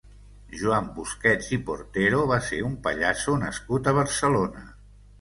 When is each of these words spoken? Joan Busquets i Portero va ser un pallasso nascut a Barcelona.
Joan 0.61 0.87
Busquets 0.95 1.51
i 1.59 1.59
Portero 1.69 2.23
va 2.33 2.41
ser 2.49 2.65
un 2.71 2.75
pallasso 2.91 3.39
nascut 3.47 3.95
a 3.97 3.99
Barcelona. 4.03 4.69